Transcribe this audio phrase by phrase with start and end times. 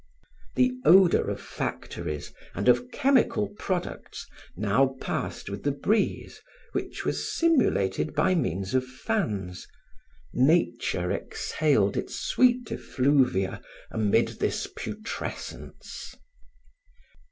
[0.55, 4.25] The odor of factories and of chemical products
[4.57, 9.67] now passed with the breeze which was simulated by means of fans;
[10.33, 13.61] nature exhaled its sweet effluvia
[13.91, 16.15] amid this putrescence.